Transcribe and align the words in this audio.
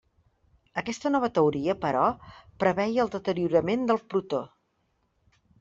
Aquesta 0.81 1.11
nova 1.15 1.29
teoria, 1.35 1.75
però, 1.83 2.07
preveia 2.63 3.05
el 3.07 3.15
deteriorament 3.19 3.87
del 3.93 4.03
protó. 4.15 4.41